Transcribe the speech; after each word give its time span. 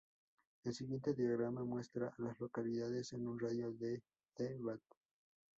El 0.63 0.73
siguiente 0.73 1.13
diagrama 1.13 1.63
muestra 1.63 2.07
a 2.07 2.21
las 2.23 2.39
localidades 2.39 3.13
en 3.13 3.27
un 3.27 3.39
radio 3.39 3.71
de 3.71 4.01
de 4.35 4.57
Bath. 4.57 4.81